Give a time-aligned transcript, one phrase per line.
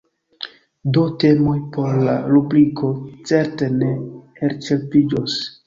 [0.95, 2.91] Do temoj por la rubriko
[3.33, 3.93] certe ne
[4.49, 5.41] elĉerpiĝos.